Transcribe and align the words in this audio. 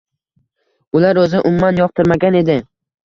Ular 1.01 1.19
o‘zi 1.25 1.41
umuman 1.49 1.79
yoqtirmagan 1.85 2.39
edi. 2.41 2.57